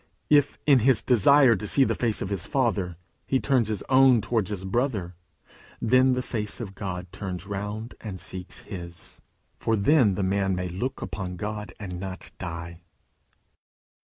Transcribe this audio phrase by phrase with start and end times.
[0.31, 4.19] If, in his desire to see the face of his Father, he turns his own
[4.19, 5.13] towards his brother,
[5.79, 9.21] then the face of God turns round and seeks his,
[9.59, 12.81] for then the man may look upon God and not die.